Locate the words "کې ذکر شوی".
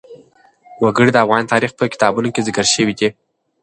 2.33-2.93